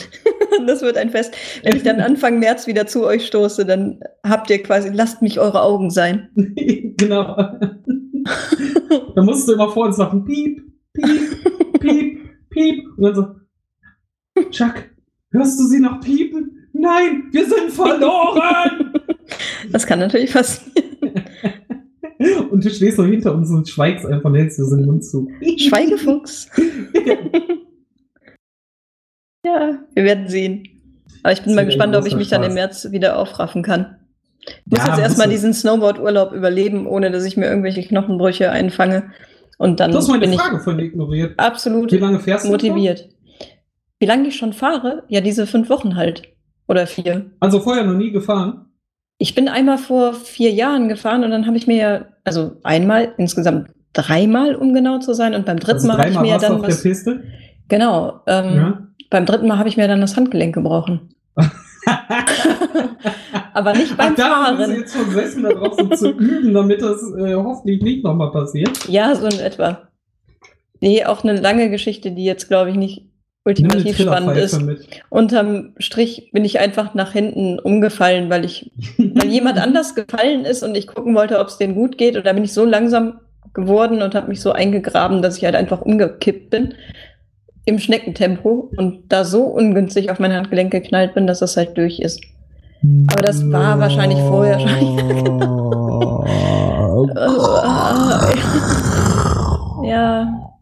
[0.66, 1.34] Das wird ein Fest.
[1.62, 5.40] Wenn ich dann Anfang März wieder zu euch stoße, dann habt ihr quasi, lasst mich
[5.40, 6.28] eure Augen sein.
[6.34, 7.34] genau.
[9.14, 12.18] da musst du immer vor uns machen, piep, piep, piep,
[12.50, 12.84] piep.
[12.96, 14.74] Und dann so, Chuck,
[15.30, 16.31] hörst du sie noch piepen?
[16.82, 18.88] Nein, wir sind verloren!
[19.70, 20.72] Das kann natürlich passieren.
[22.50, 25.02] und du stehst so hinter uns und schweigst einfach und hältst dir so den Mund
[25.04, 25.30] zu.
[25.58, 26.50] Schweigefuchs.
[29.46, 30.68] Ja, wir werden sehen.
[31.22, 32.54] Aber ich bin Das mal gespannt, ob ich mich dann im Spaß.
[32.54, 33.96] März wieder aufraffen kann.
[34.40, 35.32] Ich muss Ja, jetzt erstmal du.
[35.32, 39.12] diesen Snowboard-Urlaub überleben, ohne dass ich mir irgendwelche Knochenbrüche einfange.
[39.58, 41.32] Und dann Du hast meine bin Frage von dir ignoriert.
[41.32, 42.50] ich absolut Wie lange fährst du?
[42.50, 43.08] motiviert.
[44.00, 45.04] Wie lange ich schon fahre?
[45.08, 46.31] Ja, diese fünf Wochen halt.
[46.68, 47.26] Oder vier.
[47.40, 48.66] Also vorher noch nie gefahren.
[49.18, 53.12] Ich bin einmal vor vier Jahren gefahren und dann habe ich mir ja, also einmal,
[53.18, 55.34] insgesamt dreimal, um genau zu sein.
[55.34, 56.82] Und beim dritten Also Mal habe ich mir ja dann auf der was.
[56.82, 57.22] Piste.
[57.68, 58.20] Genau.
[58.26, 58.88] Ähm, Ja.
[59.10, 61.14] Beim dritten Mal habe ich mir dann das Handgelenk gebrochen.
[63.54, 64.76] Aber nicht beim Ach, da haben sie Fahren.
[64.80, 68.88] jetzt schon gesessen, da draußen zu üben, damit das äh, hoffentlich nicht nochmal passiert.
[68.88, 69.88] Ja, so in etwa.
[70.80, 73.06] Nee, auch eine lange Geschichte, die jetzt, glaube ich, nicht
[73.44, 74.62] ultimativ spannend ist.
[74.62, 74.86] mit.
[75.08, 80.62] Unterm Strich bin ich einfach nach hinten umgefallen, weil ich, weil jemand anders gefallen ist
[80.62, 82.16] und ich gucken wollte, ob es denen gut geht.
[82.16, 83.20] Und da bin ich so langsam
[83.54, 86.74] geworden und habe mich so eingegraben, dass ich halt einfach umgekippt bin
[87.64, 92.00] im Schneckentempo und da so ungünstig auf mein Handgelenk geknallt bin, dass das halt durch
[92.00, 92.20] ist.
[93.08, 94.58] Aber das war wahrscheinlich vorher
[99.84, 100.54] Ja,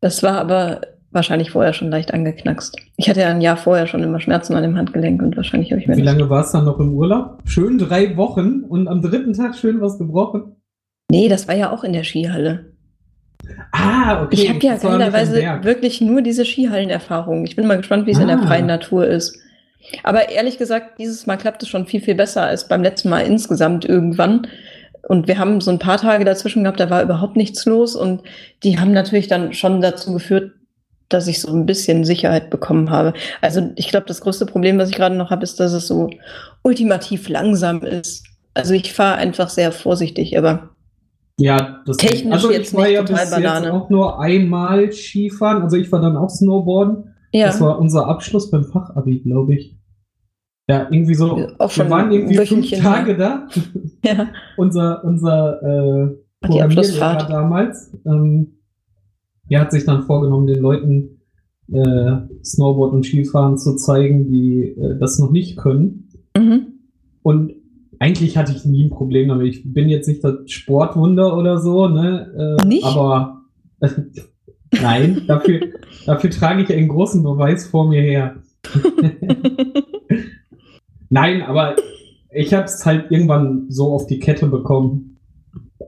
[0.00, 0.80] das war aber
[1.14, 2.76] wahrscheinlich vorher schon leicht angeknackst.
[2.96, 5.80] Ich hatte ja ein Jahr vorher schon immer Schmerzen an dem Handgelenk und wahrscheinlich habe
[5.80, 7.38] ich mir Wie lange warst du dann noch im Urlaub?
[7.44, 10.56] Schön drei Wochen und am dritten Tag schön was gebrochen.
[11.10, 12.72] Nee, das war ja auch in der Skihalle.
[13.72, 14.34] Ah, okay.
[14.34, 17.44] ich habe ja war keinerweise wirklich nur diese Skihallenerfahrung.
[17.44, 18.46] Ich bin mal gespannt, wie es in der Ah.
[18.46, 19.38] freien Natur ist.
[20.02, 23.20] Aber ehrlich gesagt, dieses Mal klappt es schon viel, viel besser als beim letzten Mal
[23.26, 24.46] insgesamt irgendwann.
[25.06, 27.94] Und wir haben so ein paar Tage dazwischen gehabt, da war überhaupt nichts los.
[27.94, 28.22] Und
[28.62, 30.52] die haben natürlich dann schon dazu geführt,
[31.08, 33.12] dass ich so ein bisschen Sicherheit bekommen habe.
[33.40, 36.10] Also ich glaube, das größte Problem, was ich gerade noch habe, ist, dass es so
[36.62, 38.24] ultimativ langsam ist.
[38.54, 40.70] Also ich fahre einfach sehr vorsichtig, aber
[41.38, 43.66] Ja, das Technisch also jetzt ich war ja bis Banane.
[43.66, 45.62] jetzt auch nur einmal Skifahren.
[45.62, 47.14] Also ich war dann auch Snowboarden.
[47.32, 47.46] ja.
[47.48, 49.76] Das war unser Abschluss beim Fachabi, glaube ich.
[50.68, 51.36] Ja, irgendwie so.
[51.68, 53.46] Schon wir waren irgendwie fünf Wöchentchen Tage da.
[54.04, 54.28] ja.
[54.56, 57.28] unser unser äh, Abschlussfahrt.
[57.28, 58.53] damals, ähm,
[59.50, 61.20] der hat sich dann vorgenommen, den Leuten
[61.72, 66.08] äh, Snowboard und Skifahren zu zeigen, die äh, das noch nicht können.
[66.36, 66.66] Mhm.
[67.22, 67.52] Und
[67.98, 69.46] eigentlich hatte ich nie ein Problem damit.
[69.46, 72.58] Ich bin jetzt nicht das Sportwunder oder so, ne?
[72.60, 72.84] Äh, Nicht?
[72.84, 73.42] Aber
[74.72, 75.60] nein, dafür,
[76.06, 78.36] dafür trage ich einen großen Beweis vor mir her.
[81.10, 81.76] Nein, aber
[82.32, 85.18] ich habe es halt irgendwann so auf die Kette bekommen.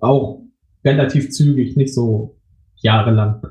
[0.01, 0.42] Auch
[0.85, 2.36] relativ zügig, nicht so
[2.87, 3.42] jahrelang.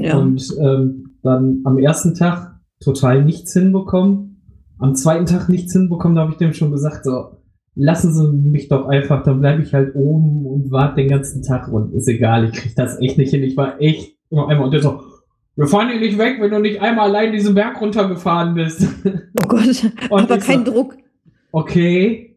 [0.00, 0.16] ja.
[0.18, 4.42] Und ähm, dann am ersten Tag total nichts hinbekommen.
[4.78, 7.38] Am zweiten Tag nichts hinbekommen, da habe ich dem schon gesagt, so,
[7.74, 11.68] lassen Sie mich doch einfach, dann bleibe ich halt oben und warte den ganzen Tag
[11.72, 13.42] und ist egal, ich krieg das echt nicht hin.
[13.42, 15.00] Ich war echt immer einmal und der so,
[15.56, 18.86] wir fahren hier nicht weg, wenn du nicht einmal allein diesen Berg runtergefahren bist.
[19.40, 20.96] Oh Gott, aber kein so- Druck.
[21.52, 22.35] Okay.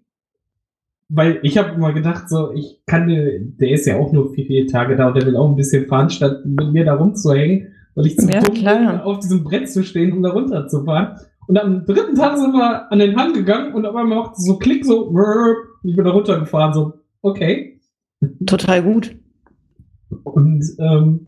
[1.09, 4.67] Weil ich habe immer gedacht, so, ich kann, der ist ja auch nur vier, vier
[4.67, 8.05] Tage da und der will auch ein bisschen fahren, statt mit mir da rumzuhängen, weil
[8.05, 11.17] ich zu Ja, dumm auf diesem Brett zu stehen, um da runterzufahren.
[11.47, 14.57] Und am dritten Tag sind wir an den Hang gegangen und auf einmal macht so
[14.57, 15.11] Klick, so,
[15.83, 16.93] ich bin da runtergefahren, so,
[17.23, 17.81] okay.
[18.45, 19.15] Total gut.
[20.23, 21.27] Und ähm,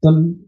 [0.00, 0.44] dann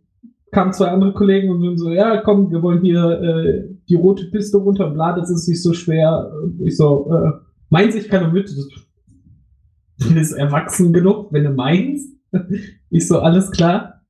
[0.52, 4.26] kamen zwei andere Kollegen und sind so, ja, komm, wir wollen hier äh, die rote
[4.30, 6.32] Piste runter, bla, das ist nicht so schwer.
[6.42, 7.45] Und ich so, äh,
[7.76, 8.50] meins, ich kann mit.
[9.98, 12.10] Du bist erwachsen genug, wenn du meinst.
[12.90, 14.02] Ich so, alles klar.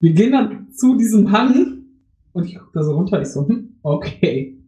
[0.00, 1.84] Wir gehen dann zu diesem Hang
[2.32, 4.58] und ich gucke da so runter, ich so, hm, okay.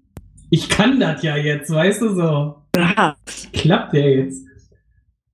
[0.48, 3.16] Ich kann das ja jetzt, weißt du so Aha.
[3.52, 4.44] klappt ja jetzt.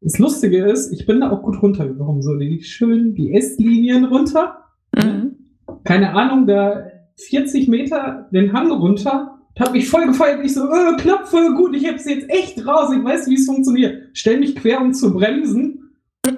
[0.02, 2.22] Das Lustige ist, ich bin da auch gut runtergekommen.
[2.22, 4.64] So die schön die S-Linien runter.
[4.94, 5.36] Mhm.
[5.84, 9.35] Keine Ahnung, da 40 Meter den Hang runter.
[9.58, 10.44] Hab mich voll gefeiert.
[10.44, 11.74] Ich so, äh, voll gut.
[11.74, 12.92] Ich hab's jetzt echt raus.
[12.94, 14.10] Ich weiß, wie es funktioniert.
[14.12, 15.82] Stell mich quer, um zu bremsen.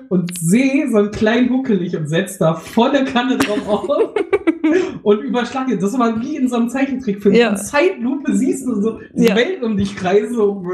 [0.09, 4.14] Und sehe so einen kleinen Huckelig und setz da volle Kanne drauf auf.
[5.02, 5.78] und überschlage.
[5.78, 7.35] Das war wie in so einem Zeichentrickfilm.
[7.35, 7.50] Ja.
[7.50, 9.37] In Zeitlupe siehst du so die Ja.
[9.37, 10.35] Welt um dich kreisen.
[10.35, 10.64] So,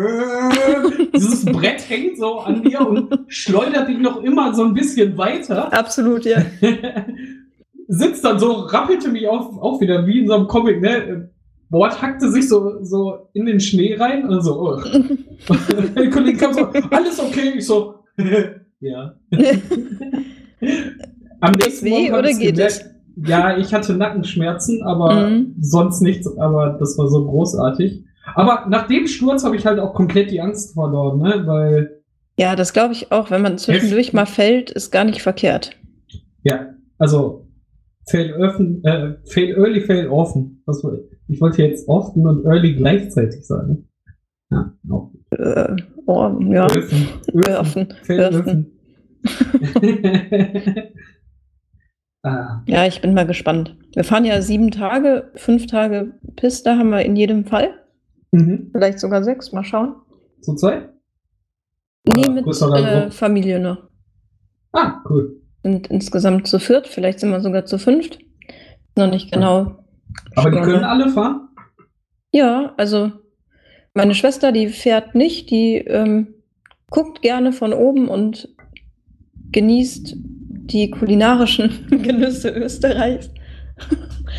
[1.15, 5.73] dieses Brett hängt so an dir und schleudert dich noch immer so ein bisschen weiter.
[5.73, 6.45] Absolut, ja.
[7.89, 11.31] Sitzt dann so, rappelte mich auf, auch wieder wie in so einem Comic, ne?
[11.75, 14.75] Bord hackte sich so, so in den Schnee rein und so, oh.
[15.49, 17.55] Und der Kollege kam so, alles okay?
[17.57, 17.97] Ich so,
[18.81, 19.15] ja.
[21.41, 22.91] Am nächsten weh Morgen oder geht gemerkt.
[23.27, 25.55] Ja, ich hatte Nackenschmerzen, aber Mhm.
[25.61, 28.05] sonst nichts, aber das war so großartig.
[28.35, 31.43] Aber nach dem Sturz habe ich halt auch komplett die Angst verloren, ne?
[31.47, 32.01] Weil,
[32.39, 33.31] Ja, das glaube ich auch.
[33.31, 35.73] Wenn man zwischendurch mal fällt, ist gar nicht verkehrt.
[36.45, 37.47] ja, also
[38.09, 40.63] fail, offen, äh, fail early, fail often.
[40.67, 40.93] Was war,
[41.29, 43.89] ich wollte jetzt often und early gleichzeitig sagen.
[44.51, 45.13] Ja, auch.
[45.31, 46.67] Äh, oh, ja.
[46.67, 48.73] Öfen, Öfen, Öfen,
[52.23, 53.77] ah, Ja, ich bin mal gespannt.
[53.95, 57.71] Wir fahren ja sieben Tage, fünf Tage Piste haben wir in jedem Fall.
[58.33, 58.71] mhm.
[58.73, 59.97] Vielleicht sogar sechs, mal schauen.
[60.41, 60.91] Zu zweit?
[62.15, 63.11] Nee, mit äh.
[63.11, 63.89] Familie noch.
[64.73, 65.41] Ah, cool.
[65.63, 68.19] Sind insgesamt zu viert, vielleicht sind wir sogar zu fünft.
[68.97, 69.84] Noch nicht genau.
[70.37, 71.49] Aber die können alle fahren?
[72.33, 73.13] Ja, also
[73.95, 76.35] meine Schwester, die fährt nicht, die ähm,
[76.91, 78.49] guckt gerne von oben und
[79.53, 83.31] genießt die kulinarischen Genüsse Österreichs.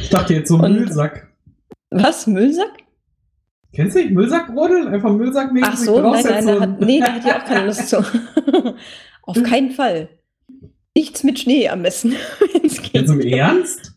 [0.02, 1.28] Ich dachte jetzt so Und- Müllsack.
[1.92, 2.28] Was?
[2.28, 2.72] Müllsack?
[3.74, 4.88] Kennst du nicht Müllsackrodeln?
[4.88, 7.66] Einfach Müllsackmäßig Ach so, nein, nein, da und- hat, nee, da hat die auch keine
[7.68, 7.98] Lust zu.
[9.24, 10.10] Auf keinen Fall.
[10.96, 12.14] Nichts mit Schnee am besten.
[12.64, 13.94] Jetzt im Ernst?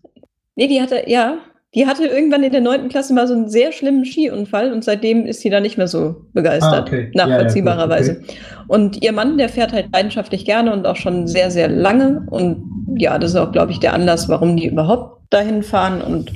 [0.57, 1.39] Nee, die hatte, ja,
[1.79, 5.27] die hatte irgendwann in der neunten Klasse mal so einen sehr schlimmen Skiunfall und seitdem
[5.27, 6.75] ist sie da nicht mehr so begeistert.
[6.75, 7.13] Ah, okay.
[7.15, 8.17] Ja, ja, Nachvollziehbarerweise.
[8.17, 8.35] gut,
[8.67, 12.27] Und ihr Mann, der fährt halt leidenschaftlich gerne und auch schon sehr, sehr lange.
[12.31, 16.03] Und ja, das ist auch, glaube ich, der Anlass, warum die überhaupt dahin fahren.
[16.03, 16.33] Und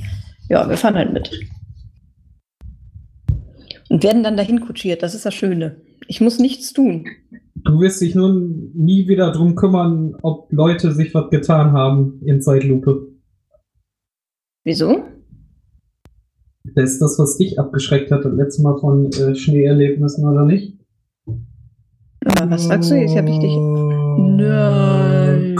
[0.47, 1.29] ja, wir fahren halt mit.
[3.89, 5.03] Und werden dann dahin kutschiert.
[5.03, 5.81] Das ist das Schöne.
[6.07, 7.05] Ich muss nichts tun.
[7.65, 12.41] Du wirst dich nun nie wieder drum kümmern, ob Leute sich was getan haben in
[12.41, 13.09] Zeitlupe.
[14.63, 15.03] Wieso?
[16.63, 20.77] Das ist das, was dich abgeschreckt hat, das letzte Mal von äh, Schneeerlebnissen, oder nicht?
[22.25, 23.15] Aber was sagst du jetzt?
[23.17, 23.55] Hab ich dich.
[24.17, 25.57] Nein.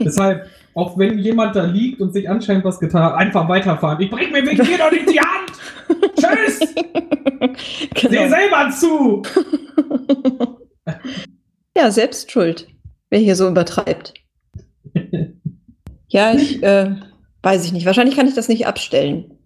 [0.00, 4.00] Deshalb, auch wenn jemand da liegt und sich anscheinend was getan hat, einfach weiterfahren.
[4.00, 5.52] Ich bring mir wegen dir doch nicht die Hand!
[6.16, 6.58] Tschüss!
[8.00, 8.28] Seh genau.
[8.28, 9.22] selber zu!
[11.76, 12.68] Ja, selbst schuld,
[13.10, 14.14] wer hier so übertreibt.
[16.12, 16.96] Ja, ich äh,
[17.42, 17.86] weiß ich nicht.
[17.86, 19.38] Wahrscheinlich kann ich das nicht abstellen.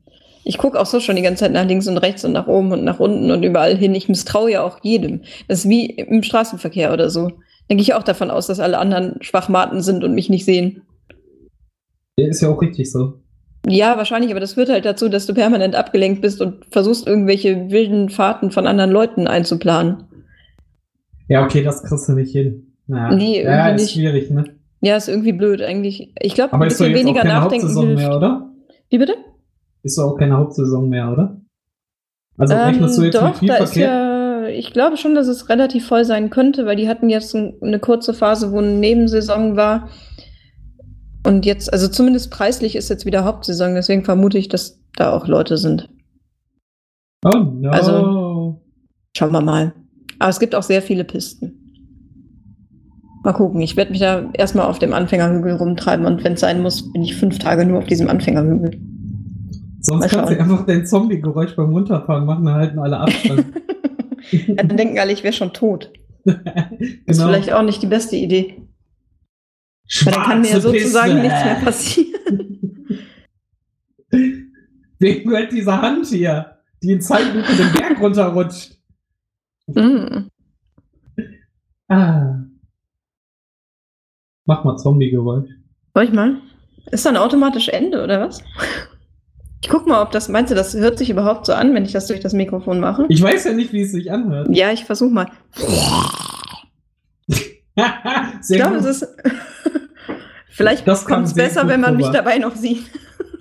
[0.45, 2.73] Ich gucke auch so schon die ganze Zeit nach links und rechts und nach oben
[2.73, 3.95] und nach unten und überall hin.
[3.95, 5.23] Ich misstraue ja auch jedem.
[5.49, 7.33] Das ist wie im Straßenverkehr oder so.
[7.71, 10.83] Denke ich auch davon aus, dass alle anderen Schwachmaten sind und mich nicht sehen.
[12.17, 13.15] Ist ja auch richtig so.
[13.67, 17.71] Ja, wahrscheinlich, aber das führt halt dazu, dass du permanent abgelenkt bist und versuchst, irgendwelche
[17.71, 20.05] wilden Fahrten von anderen Leuten einzuplanen.
[21.29, 22.75] Ja, okay, das kriegst du nicht hin.
[22.87, 23.95] Ja, Nee, ja ist nicht.
[23.95, 24.45] schwierig, ne?
[24.83, 26.13] Ja, ist irgendwie blöd eigentlich.
[26.21, 28.51] Ich glaube, ein bisschen weniger nachdenken mehr, oder?
[28.91, 29.15] Wie bitte?
[29.85, 31.41] Ist auch keine Hauptsaison mehr, oder?
[32.37, 33.87] Also Ähm, rechnest du jetzt doch, mit viel da ist Verkehr?
[33.89, 37.55] ja, ich glaube schon, dass es relativ voll sein könnte, weil die hatten jetzt ein,
[37.63, 39.89] eine kurze Phase, wo eine Nebensaison war.
[41.27, 45.27] Und jetzt, also zumindest preislich ist jetzt wieder Hauptsaison, deswegen vermute ich, dass da auch
[45.29, 45.89] Leute sind.
[47.25, 47.71] Oh no.
[47.71, 48.61] also-
[49.17, 49.73] Schauen wir mal.
[50.19, 51.61] Aber es gibt auch sehr viele Pisten.
[53.23, 53.61] Mal gucken.
[53.61, 57.03] Ich werde mich da erstmal auf dem Anfängerhügel rumtreiben und wenn es sein muss, bin
[57.03, 58.81] ich fünf Tage nur auf diesem Anfängerhügel.
[59.87, 63.45] Sonst kannst du einfach dein Zombie-Geräusch beim Runterfahren machen, dann halten alle Abstand.
[64.31, 65.93] Ja, dann denken alle, ich wäre schon tot.
[66.25, 67.27] Ist genau.
[67.27, 68.63] vielleicht auch nicht die beste Idee.
[70.05, 71.29] Weil dann kann mir ja Schwarze sozusagen Piste.
[71.29, 72.65] nichts mehr passieren.
[74.99, 78.79] Wem gehört diese Hand hier, die in Zeitlupe den Berg runterrutscht?
[79.67, 80.29] Mm.
[81.89, 82.45] Ah.
[84.47, 85.51] Mach mal Zombie-Geräusch.
[85.95, 86.41] Soll ich mal?
[86.91, 88.43] Ist dann automatisch Ende, oder was?
[89.65, 91.93] Ich guck mal, ob das, meinst du, das hört sich überhaupt so an, wenn ich
[91.93, 93.07] das durch das Mikrofon mache?
[93.09, 94.49] Ich weiß ja nicht, wie es sich anhört.
[94.51, 95.27] Ja, ich versuche mal.
[97.77, 99.09] Ich glaube, es ist.
[100.51, 102.19] Vielleicht kommt es besser, wenn man mich rüber.
[102.19, 102.85] dabei noch sieht.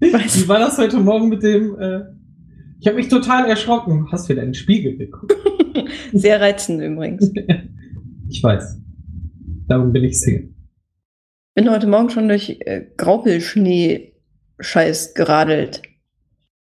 [0.00, 1.78] Wie war das heute Morgen mit dem?
[1.78, 2.00] Äh,
[2.80, 4.06] ich habe mich total erschrocken.
[4.10, 5.34] Hast du wieder in den Spiegel geguckt?
[6.14, 7.30] Sehr reizend übrigens.
[8.30, 8.78] Ich weiß.
[9.66, 10.55] Darum bin ich Single.
[11.56, 15.80] Bin heute Morgen schon durch äh, Graupelschnee-Scheiß geradelt.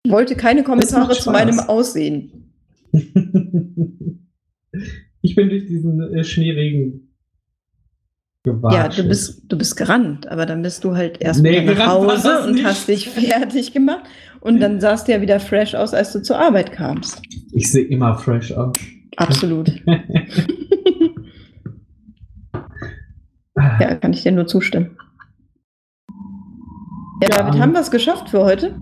[0.07, 1.59] Wollte keine Kommentare zu meinem.
[1.59, 2.53] Aussehen.
[5.21, 7.13] ich bin durch diesen äh, Schneeregen
[8.45, 8.99] Ja, gewatscht.
[8.99, 12.53] du bist, du bist gerannt, aber dann bist du halt erst Nee, nach Hause und
[12.53, 12.63] nicht.
[12.63, 14.05] hast dich fertig gemacht.
[14.39, 17.21] Und dann sahst du ja wieder fresh aus, als du zur Arbeit kamst.
[17.51, 18.77] Ich sehe immer fresh aus.
[19.17, 19.69] Absolut.
[23.55, 24.97] Ja, kann ich dir nur zustimmen.
[27.21, 27.43] Ja, Ja.
[27.43, 28.79] David, haben wir es geschafft für heute?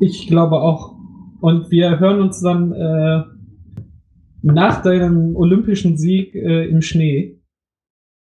[0.00, 0.96] Ich glaube auch.
[1.40, 3.22] Und wir hören uns dann äh,
[4.42, 7.40] nach deinem olympischen Sieg äh, im Schnee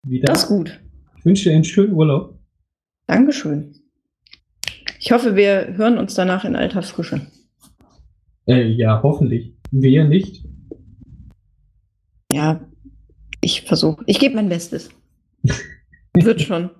[0.06, 0.26] wieder.
[0.26, 0.80] Das ist gut.
[1.18, 2.38] Ich wünsche dir einen schönen Urlaub.
[3.06, 3.74] Dankeschön.
[4.98, 7.26] Ich hoffe, wir hören uns danach in alter Frische.
[8.46, 9.54] Äh, ja, hoffentlich.
[9.70, 10.44] Wir nicht.
[12.30, 12.60] Ja,
[13.40, 14.02] ich versuche.
[14.06, 14.90] Ich gebe mein Bestes.
[16.14, 16.70] Wird schon.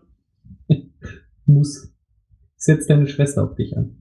[1.47, 1.93] Muss.
[2.57, 3.97] Setz deine Schwester auf dich an.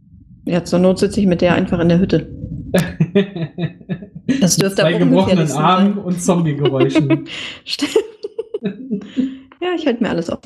[0.46, 2.28] Ja, zur Not sitze ich mit der einfach in der Hütte.
[4.40, 5.52] Das dürfte Zwei aber gebrochenen.
[5.52, 7.28] Armen und Zombie-Geräuschen.
[7.66, 7.96] Stimmt.
[9.60, 10.40] ja, ich halte mir alles auf.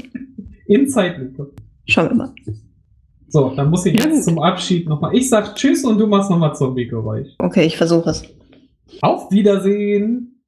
[0.68, 1.54] In Zeitlupe.
[1.86, 2.34] Schauen wir mal.
[3.28, 5.16] So, dann muss ich jetzt zum Abschied nochmal.
[5.16, 7.30] Ich sag Tschüss und du machst nochmal Zombie-Geräusch.
[7.40, 8.24] Okay, ich versuche es.
[9.02, 10.42] Auf Wiedersehen.